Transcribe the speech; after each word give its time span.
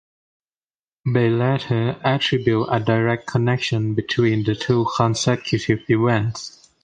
Bey 1.13 1.29
later 1.29 2.01
attributed 2.03 2.65
a 2.73 2.79
direct 2.79 3.27
connection 3.27 3.93
between 3.93 4.43
the 4.43 4.55
two 4.55 4.87
consecutive 4.97 5.81
events. 5.89 6.71